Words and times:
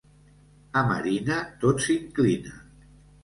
A 0.79 0.81
Marina, 0.91 1.37
tot 1.65 1.83
s'inclina. 1.87 2.57